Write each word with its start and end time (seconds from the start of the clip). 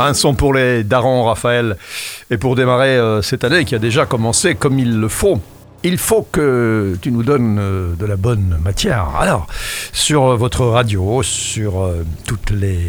Un 0.00 0.14
son 0.14 0.34
pour 0.34 0.54
les 0.54 0.82
darons, 0.82 1.24
Raphaël. 1.24 1.76
Et 2.30 2.38
pour 2.38 2.56
démarrer 2.56 2.96
euh, 2.96 3.22
cette 3.22 3.44
année 3.44 3.64
qui 3.64 3.74
a 3.74 3.78
déjà 3.78 4.06
commencé 4.06 4.54
comme 4.54 4.78
il 4.78 4.98
le 4.98 5.08
faut, 5.08 5.40
il 5.82 5.98
faut 5.98 6.26
que 6.30 6.96
tu 7.00 7.12
nous 7.12 7.22
donnes 7.22 7.58
euh, 7.58 7.94
de 7.94 8.06
la 8.06 8.16
bonne 8.16 8.58
matière. 8.64 9.08
Alors, 9.18 9.46
sur 9.92 10.36
votre 10.36 10.64
radio, 10.64 11.22
sur 11.22 11.82
euh, 11.82 12.04
toutes 12.26 12.50
les 12.50 12.80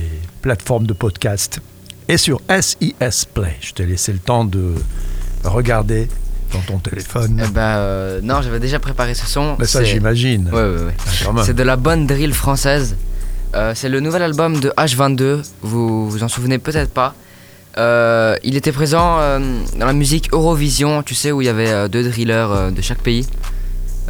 plateformes 0.42 0.88
de 0.88 0.94
podcast 0.94 1.60
et 2.08 2.18
sur 2.18 2.42
SIS 2.50 3.26
Play, 3.34 3.58
je 3.62 3.74
t'ai 3.74 3.86
laissé 3.86 4.12
le 4.14 4.20
temps 4.20 4.46
de 4.46 4.74
regarder 5.44 6.08
dans 6.52 6.60
ton 6.60 6.80
téléphone. 6.80 7.42
Eh 7.44 7.50
ben, 7.50 7.62
euh, 7.62 8.22
non, 8.22 8.42
j'avais 8.42 8.60
déjà 8.60 8.80
préparé 8.80 9.14
ce 9.14 9.26
son. 9.26 9.56
Mais 9.60 9.66
ça, 9.66 9.84
j'imagine. 9.84 10.50
Ouais, 10.52 10.62
ouais, 10.62 10.84
ouais. 10.86 10.96
Ah. 11.26 11.42
C'est 11.44 11.54
de 11.54 11.64
la 11.64 11.76
bonne 11.76 12.08
drill 12.08 12.34
française. 12.34 12.96
Euh, 13.56 13.74
c'est 13.76 13.90
le 13.90 14.00
nouvel 14.00 14.22
album 14.22 14.60
de 14.60 14.70
H22. 14.78 15.42
Vous 15.62 16.10
vous 16.10 16.24
en 16.24 16.28
souvenez 16.28 16.58
peut-être 16.58 16.92
pas. 16.92 17.16
Euh, 17.78 18.36
il 18.44 18.58
était 18.58 18.72
présent 18.72 19.18
euh, 19.20 19.40
dans 19.78 19.86
la 19.86 19.94
musique 19.94 20.34
Eurovision, 20.34 21.04
tu 21.04 21.16
sais, 21.16 21.32
où 21.32 21.42
il 21.42 21.46
y 21.46 21.50
avait 21.50 21.88
deux 21.90 22.04
drillers 22.04 22.72
de 22.76 22.82
chaque 22.82 23.00
pays. 23.02 23.28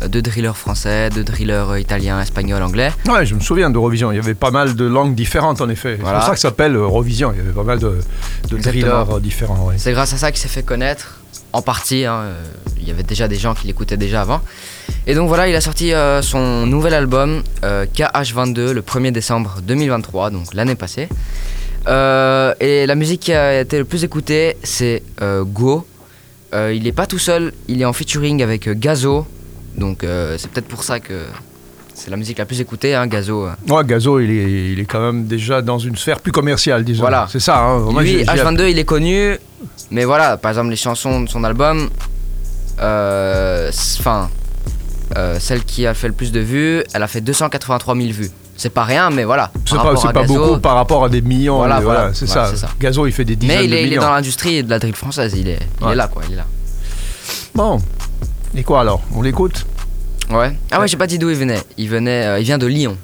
Deux 0.07 0.23
drillers 0.23 0.55
français, 0.55 1.11
deux 1.11 1.23
drillers 1.23 1.80
italiens, 1.80 2.19
espagnols, 2.19 2.63
anglais. 2.63 2.91
Ouais, 3.07 3.23
je 3.23 3.35
me 3.35 3.39
souviens 3.39 3.69
d'Eurovision. 3.69 4.11
Il 4.11 4.16
y 4.16 4.19
avait 4.19 4.33
pas 4.33 4.49
mal 4.49 4.75
de 4.75 4.85
langues 4.85 5.13
différentes, 5.13 5.61
en 5.61 5.69
effet. 5.69 5.97
C'est 5.97 6.03
pour 6.03 6.09
ça 6.09 6.31
que 6.31 6.38
ça 6.38 6.49
s'appelle 6.49 6.75
Eurovision. 6.75 7.31
Il 7.33 7.38
y 7.38 7.41
avait 7.41 7.52
pas 7.52 7.63
mal 7.63 7.77
de, 7.77 7.99
euh, 8.52 9.19
différents. 9.19 9.67
ouais. 9.67 9.75
C'est 9.77 9.91
grâce 9.91 10.13
à 10.13 10.17
ça 10.17 10.31
qu'il 10.31 10.41
s'est 10.41 10.47
fait 10.47 10.63
connaître, 10.63 11.20
en 11.53 11.62
partie. 11.62 12.05
hein, 12.05 12.21
euh, 12.23 12.44
Il 12.80 12.88
y 12.88 12.91
avait 12.91 13.03
déjà 13.03 13.27
des 13.27 13.35
gens 13.38 13.53
qui 13.53 13.67
l'écoutaient 13.67 13.98
déjà 13.98 14.22
avant. 14.22 14.41
Et 15.08 15.16
donc 15.16 15.27
voilà, 15.27 15.48
il 15.48 15.55
a 15.55 15.62
sorti 15.62 15.94
euh, 15.94 16.22
son 16.22 16.66
nouvel 16.67 16.94
album 16.94 17.41
euh, 17.63 17.85
KH22 17.85 18.72
le 18.72 18.81
1er 18.81 19.12
décembre 19.12 19.58
2023, 19.63 20.30
donc 20.30 20.53
l'année 20.53 20.75
passée. 20.75 21.09
Euh, 21.88 22.53
et 22.59 22.86
la 22.86 22.95
musique 22.95 23.22
qui 23.22 23.34
a 23.34 23.59
été 23.62 23.77
le 23.80 23.86
plus 23.86 24.03
écoutée, 24.03 24.58
c'est 24.63 25.03
Go. 25.22 25.86
Il 26.53 26.83
n'est 26.83 26.92
pas 26.92 27.08
tout 27.08 27.20
seul, 27.20 27.53
il 27.67 27.81
est 27.81 27.86
en 27.86 27.94
featuring 27.94 28.44
avec 28.44 28.70
Gazo. 28.80 29.25
Donc 29.77 30.00
c'est 30.38 30.50
peut-être 30.52 30.67
pour 30.67 30.83
ça 30.83 31.00
que 31.00 31.25
c'est 31.94 32.09
la 32.11 32.17
musique 32.17 32.38
la 32.39 32.45
plus 32.45 32.59
écoutée, 32.61 32.94
hein, 32.95 33.08
Gazo. 33.08 33.48
Ouais, 33.70 33.83
Gazo, 33.86 34.20
il 34.20 34.30
est, 34.31 34.72
il 34.73 34.80
est 34.80 34.86
quand 34.86 35.00
même 35.00 35.25
déjà 35.25 35.61
dans 35.61 35.77
une 35.80 35.95
sphère 35.95 36.20
plus 36.20 36.31
commerciale, 36.31 36.83
disons. 36.83 37.02
Voilà. 37.02 37.27
C'est 37.31 37.39
ça. 37.39 37.59
Hein. 37.59 37.80
Lui, 38.00 38.08
j'ai- 38.09 38.17
j'ai- 38.20 38.25
H22, 38.25 38.70
il 38.70 38.77
est 38.80 38.86
connu, 38.86 39.38
mais 39.92 40.06
voilà, 40.06 40.38
par 40.38 40.52
exemple, 40.52 40.70
les 40.70 40.76
chansons 40.76 41.22
de 41.22 41.30
son 41.30 41.44
album, 41.44 41.90
euh, 42.80 43.72
enfin, 44.00 44.30
euh, 45.17 45.38
celle 45.40 45.64
qui 45.64 45.86
a 45.88 45.94
fait 45.94 46.08
le 46.08 46.14
plus 46.14 46.31
de 46.31 46.40
vues, 46.40 46.84
elle 46.94 47.04
a 47.04 47.08
fait 47.08 47.22
283 47.22 47.95
000 47.95 48.08
vues. 48.12 48.32
C'est 48.58 48.70
pas 48.70 48.84
rien, 48.84 49.09
mais 49.09 49.23
voilà. 49.23 49.52
C'est 49.66 49.76
pas, 49.76 49.95
c'est 49.95 50.12
pas 50.14 50.22
Gazo, 50.22 50.34
beaucoup 50.36 50.59
par 50.59 50.76
rapport 50.76 51.04
à 51.04 51.09
des 51.09 51.22
millions. 51.22 51.58
Voilà, 51.58 51.80
voilà, 51.80 52.12
c'est 52.14 52.26
voilà, 52.28 52.45
ça. 52.45 52.52
c'est 52.52 52.58
ça. 52.62 52.70
Gazo, 52.80 53.08
il 53.08 53.12
fait 53.12 53.26
des 53.26 53.36
dizaines 53.36 53.58
Mais 53.58 53.66
il 53.66 53.72
de 53.72 53.76
est, 53.76 53.84
il 53.88 53.94
est 53.94 53.98
dans 53.98 54.12
l'industrie 54.12 54.64
de 54.64 54.70
la 54.70 54.78
drill 54.78 54.95
française, 54.95 55.34
il 55.36 55.48
est, 55.50 55.59
il 55.80 55.86
Ouais. 55.88 55.94
est 55.94 55.95
là, 55.95 56.08
quoi, 56.08 56.22
il 56.28 56.34
est 56.34 56.38
là. 56.38 56.45
Bon. 57.56 57.80
Et 58.56 58.64
quoi 58.64 58.82
alors? 58.82 59.02
On 59.16 59.22
l'écoute? 59.22 59.66
Ouais. 60.30 60.56
Ah 60.70 60.80
ouais, 60.80 60.88
j'ai 60.88 60.98
pas 60.98 61.08
dit 61.08 61.17
d'où 61.17 61.30
il 61.30 61.36
venait. 61.38 61.62
Il 61.78 61.89
venait, 61.89 62.26
euh, 62.26 62.39
il 62.39 62.45
vient 62.45 62.58
de 62.58 62.67
Lyon. 62.67 62.98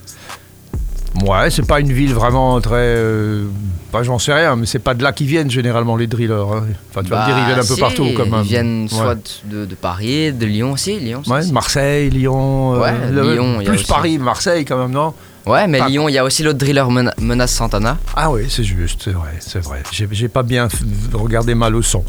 Ouais, 1.25 1.49
c'est 1.49 1.65
pas 1.65 1.79
une 1.79 1.91
ville 1.91 2.13
vraiment 2.13 2.59
très. 2.61 2.75
euh, 2.75 3.45
Pas, 3.91 4.03
j'en 4.03 4.19
sais 4.19 4.33
rien, 4.33 4.55
mais 4.55 4.65
c'est 4.65 4.79
pas 4.79 4.93
de 4.93 5.01
là 5.01 5.11
qu'ils 5.13 5.27
viennent 5.27 5.49
généralement 5.49 5.95
les 5.95 6.07
drillers. 6.07 6.33
hein. 6.33 6.63
Enfin, 6.91 7.03
tu 7.03 7.09
vas 7.09 7.21
me 7.21 7.25
dire, 7.27 7.37
ils 7.39 7.45
viennent 7.45 7.59
un 7.59 7.61
peu 7.61 7.67
Bah, 7.69 7.75
si, 7.75 7.79
partout 7.79 8.07
quand 8.15 8.25
même. 8.25 8.41
Ils 8.43 8.47
viennent 8.47 8.83
Ouais. 8.83 8.87
soit 8.89 9.41
de, 9.45 9.65
de 9.65 9.75
Paris, 9.75 10.33
de 10.33 10.45
Lyon 10.45 10.73
aussi, 10.73 10.99
Lyon. 10.99 11.21
Ouais, 11.25 11.39
aussi. 11.39 11.51
Marseille, 11.53 12.09
Lyon. 12.09 12.75
euh, 12.75 12.79
Ouais, 12.81 12.93
le- 13.11 13.33
Lyon, 13.33 13.57
il 13.61 13.63
y 13.63 13.67
a 13.67 13.69
Plus 13.71 13.79
aussi. 13.79 13.87
Paris, 13.87 14.17
Marseille 14.17 14.65
quand 14.65 14.77
même, 14.77 14.91
non? 14.91 15.13
Ouais, 15.45 15.65
mais 15.67 15.79
Ah. 15.81 15.87
Lyon, 15.87 16.09
il 16.09 16.13
y 16.13 16.17
a 16.17 16.25
aussi 16.25 16.43
l'autre 16.43 16.59
driller 16.59 16.83
Mena- 16.91 17.13
Menace 17.19 17.53
Santana. 17.53 17.97
Ah 18.15 18.29
oui, 18.29 18.41
c'est 18.49 18.65
juste, 18.65 19.01
c'est 19.05 19.11
vrai, 19.13 19.31
c'est 19.39 19.63
vrai. 19.63 19.81
J'ai 19.91 20.27
pas 20.27 20.43
bien 20.43 20.67
regardé 21.13 21.55
ma 21.55 21.69
leçon. 21.69 22.03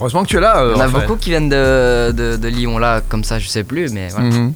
Heureusement 0.00 0.24
que 0.24 0.28
tu 0.28 0.38
es 0.38 0.40
là. 0.40 0.58
euh, 0.62 0.72
Il 0.74 0.78
y 0.78 0.82
en 0.82 0.84
a 0.86 0.88
beaucoup 0.88 1.14
qui 1.14 1.30
viennent 1.30 1.48
de, 1.48 2.10
de, 2.10 2.36
de 2.36 2.48
Lyon 2.48 2.78
là, 2.78 3.00
comme 3.08 3.22
ça, 3.22 3.38
je 3.38 3.46
sais 3.46 3.62
plus, 3.62 3.92
mais 3.92 4.08
voilà. 4.08 4.30
Mhm. 4.30 4.52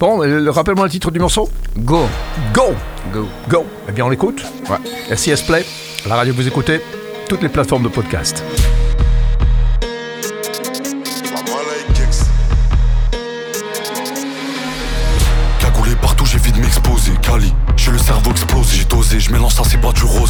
Bon, 0.00 0.22
euh, 0.24 0.50
rappelle-moi 0.50 0.86
le 0.86 0.90
titre 0.90 1.10
du 1.10 1.18
morceau. 1.20 1.50
Go, 1.76 2.06
Go 2.54 2.74
go. 3.12 3.28
Go 3.50 3.66
Eh 3.86 3.92
bien, 3.92 4.06
on 4.06 4.08
l'écoute. 4.08 4.42
Ouais. 4.70 5.14
SIS 5.14 5.42
Play, 5.46 5.62
la 6.08 6.16
radio 6.16 6.32
que 6.32 6.38
vous 6.38 6.48
écoutez, 6.48 6.80
toutes 7.28 7.42
les 7.42 7.50
plateformes 7.50 7.82
de 7.82 7.88
podcast. 7.88 8.42
Cagoulé 15.60 15.94
partout, 15.96 16.24
j'ai 16.26 16.38
vite 16.38 16.56
m'exposer. 16.56 17.12
Cali, 17.22 17.52
j'ai 17.76 17.90
le 17.90 17.98
cerveau 17.98 18.30
explosé. 18.30 18.76
J'ai 18.78 18.84
dosé, 18.84 19.20
je 19.20 19.32
mélange 19.32 19.54
ça, 19.54 19.62
c'est 19.64 19.80
pas 19.80 19.92
du 19.92 20.04
rosé. 20.04 20.29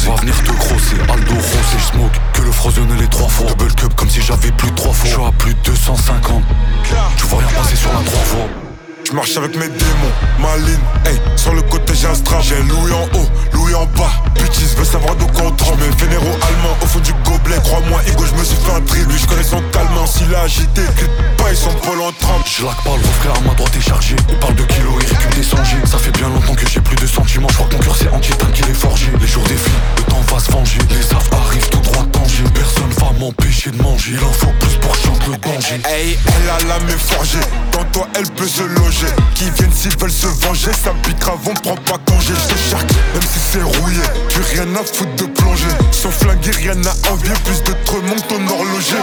Je 9.11 9.15
marche 9.17 9.35
avec 9.35 9.57
mes 9.57 9.67
démons, 9.67 10.13
ma 10.39 10.55
ligne, 10.55 10.79
hey, 11.05 11.19
sur 11.35 11.53
le 11.53 11.61
côté 11.63 11.93
j'ai 11.93 12.07
un 12.07 12.15
strap, 12.15 12.41
j'ai 12.43 12.55
Louis 12.63 12.93
en 12.93 13.03
haut, 13.17 13.27
Louis 13.51 13.73
en 13.75 13.85
bas, 13.87 14.09
bitches 14.35 14.73
veut 14.77 14.85
savoir 14.85 15.17
de 15.17 15.25
quoi 15.25 15.47
on 15.47 15.51
trempe, 15.51 15.79
mes 15.81 16.05
vénéraux 16.05 16.27
allemands 16.27 16.77
au 16.81 16.85
fond 16.85 16.99
du 16.99 17.11
gobelet, 17.25 17.57
crois-moi 17.61 17.99
Hugo 18.07 18.23
je 18.23 18.39
me 18.39 18.43
suis 18.45 18.55
fait 18.55 18.71
un 18.71 18.79
tri, 18.79 18.99
lui 19.03 19.17
je 19.17 19.27
connais 19.27 19.43
son 19.43 19.61
calmant, 19.73 20.05
s'il 20.05 20.33
a 20.33 20.43
agité, 20.43 20.83
clé 20.95 21.07
de 21.07 21.43
paille, 21.43 21.57
son 21.57 21.73
pôle 21.85 21.99
en 21.99 22.11
Je 22.45 22.63
laque 22.63 22.83
pas 22.85 22.95
le 22.95 23.03
frère 23.03 23.41
ma 23.45 23.53
droite 23.53 23.75
est 23.75 23.81
chargé. 23.81 24.15
On 24.29 24.35
parle 24.35 24.55
de 24.55 24.63
kilos, 24.63 25.00
hey, 35.85 36.17
elle 36.27 36.49
a 36.49 36.67
la 36.67 36.79
main 36.79 36.97
forgée, 36.97 37.39
dans 37.71 37.83
toi 37.85 38.07
elle 38.15 38.29
peut 38.31 38.47
se 38.47 38.63
loger, 38.63 39.07
qui 39.35 39.49
viennent 39.51 39.71
s'ils 39.71 39.97
veulent 39.97 40.11
se 40.11 40.27
venger, 40.27 40.71
ça 40.73 40.93
pique 41.03 41.19
grave, 41.19 41.39
on 41.47 41.53
prend 41.53 41.75
pas 41.75 41.97
congé, 42.05 42.33
je 42.33 42.75
même 42.75 43.21
si 43.21 43.39
c'est 43.39 43.61
rouillé, 43.61 44.01
plus 44.29 44.43
rien 44.55 44.75
à 44.75 44.83
foutre 44.83 45.15
de 45.15 45.25
plonger, 45.25 45.67
sans 45.91 46.11
flinguer, 46.11 46.51
rien 46.51 46.75
à 46.85 47.11
envier, 47.11 47.33
plus 47.45 47.63
de 47.63 47.73
tremont 47.85 48.15
ton 48.27 48.47
horloger. 48.47 48.97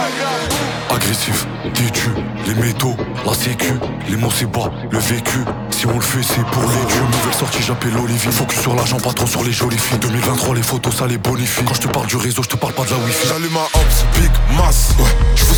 Agressif, 0.89 1.45
têtu, 1.73 2.09
les 2.47 2.55
métaux, 2.55 2.95
la 3.25 3.33
sécu, 3.33 3.73
les 4.07 4.15
mots 4.15 4.31
c'est 4.35 4.45
bas, 4.51 4.71
le 4.91 4.99
vécu. 4.99 5.39
Si 5.79 5.85
on 5.85 5.93
le 5.93 6.01
fait, 6.01 6.21
c'est 6.21 6.43
pour 6.51 6.63
les 6.63 6.85
dieux. 6.91 7.01
Nouvelle 7.01 7.39
sortie, 7.39 7.63
j'appelle 7.65 7.95
Olivier. 7.95 8.31
Focus 8.31 8.59
sur 8.59 8.75
l'argent, 8.75 8.97
pas 8.97 9.13
trop 9.13 9.27
sur 9.27 9.45
les 9.45 9.53
jolies 9.53 9.77
filles. 9.77 9.99
2023, 9.99 10.55
les 10.55 10.61
photos, 10.61 10.93
ça 10.93 11.07
les 11.07 11.17
bonifie. 11.17 11.63
Quand 11.63 11.73
je 11.73 11.81
te 11.81 11.87
parle 11.87 12.07
du 12.07 12.17
réseau, 12.17 12.43
je 12.43 12.49
te 12.49 12.57
parle 12.57 12.73
pas 12.73 12.83
de 12.83 12.89
la 12.89 12.97
wifi. 12.97 13.27
J'allume 13.29 13.55
un 13.55 13.79
Ops, 13.79 14.05
Big 14.19 14.31
Mass 14.57 14.89
Ouais, 14.99 15.05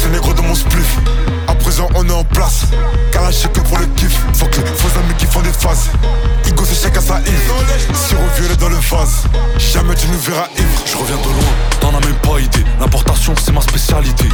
ces 0.02 0.10
négros 0.10 0.34
de 0.34 0.42
mon 0.42 0.56
spliff. 0.56 0.98
À 1.48 1.56
présent 1.56 1.88
on 1.96 2.08
est 2.08 2.12
en 2.12 2.24
place. 2.24 2.66
Là 3.14 3.30
que 3.54 3.60
pour 3.62 3.78
le 3.78 3.86
kiff 3.96 4.18
Faut 4.34 4.48
que 4.48 4.62
les 4.62 4.76
faux 4.76 5.00
amis 5.00 5.14
qui 5.18 5.26
font 5.26 5.42
des 5.42 5.54
phases. 5.54 5.90
Igo 6.48 6.64
c'est 6.66 6.82
chacun 6.82 7.02
sa 7.02 7.20
Yves 7.20 7.94
Sirop 7.94 8.24
violet 8.36 8.56
dans 8.56 8.70
le 8.70 8.76
vase. 8.76 9.26
Jamais 9.58 9.96
tu 9.96 10.08
nous 10.08 10.20
verras 10.20 10.48
ivre. 10.58 10.84
Je 10.86 10.98
reviens 10.98 11.18
de 11.18 11.24
loin, 11.24 11.71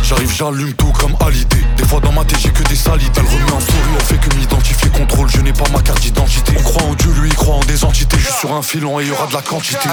J'arrive, 0.03 0.31
j'allume 0.33 0.73
tout 0.73 0.91
comme 0.93 1.15
Hallyday. 1.19 1.63
Des 1.75 1.83
fois 1.83 1.99
dans 1.99 2.11
ma 2.11 2.23
tête, 2.23 2.39
j'ai 2.39 2.49
que 2.49 2.63
des 2.63 2.75
salités. 2.75 3.19
Elle 3.19 3.25
remet 3.25 3.51
en 3.51 3.59
story, 3.59 3.77
elle 3.99 4.05
fait 4.05 4.17
que 4.17 4.35
m'identifier. 4.35 4.89
Contrôle, 4.89 5.29
je 5.29 5.41
n'ai 5.41 5.53
pas 5.53 5.69
ma 5.73 5.81
carte 5.81 5.99
d'identité. 6.01 6.53
On 6.57 6.63
croit 6.63 6.83
en 6.83 6.93
Dieu, 6.93 7.11
lui, 7.19 7.29
il 7.29 7.35
croit 7.35 7.55
en 7.55 7.63
des 7.65 7.83
entités. 7.83 8.17
Suis 8.17 8.33
sur 8.39 8.53
un 8.53 8.61
filon 8.61 8.99
et 8.99 9.03
il 9.03 9.09
y 9.09 9.11
aura 9.11 9.27
de 9.27 9.33
la 9.33 9.41
quantité. 9.41 9.89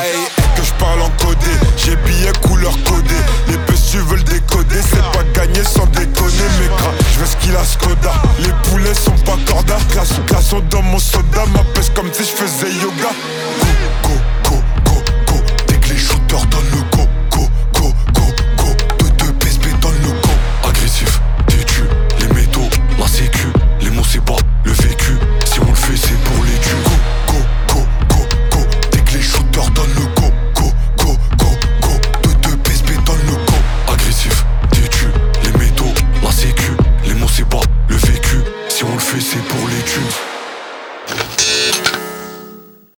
Que 0.57 0.63
je 0.63 0.73
parle 0.75 1.03
en 1.03 1.11
codé 1.11 1.51
J'ai 1.77 1.97
billets 1.97 2.33
couleur 2.43 2.73
codé 2.85 3.15
Les 3.49 3.59
pessus 3.59 3.99
veulent 3.99 4.23
décoder 4.25 4.81
C'est 4.83 5.03
pas 5.13 5.25
gagné 5.35 5.63
sans 5.65 5.87
déconner 5.87 6.47
Mais 6.61 6.69
gras, 6.69 6.93
je 7.13 7.19
veux 7.19 7.27
ce 7.27 7.37
qu'il 7.37 7.57
a 7.57 7.65
Skoda 7.65 8.13
Les 8.41 8.53
poulets 8.71 8.95
sont 8.95 9.17
pas 9.25 9.37
corda 9.47 9.77
Classe, 9.91 10.15
classons 10.27 10.63
dans 10.71 10.83
mon 10.83 10.99
soda 10.99 11.45
Ma 11.53 11.65
pêche 11.75 11.91
comme 11.95 12.13
si 12.13 12.23
je 12.23 12.29
faisais 12.29 12.73
yoga 12.81 13.11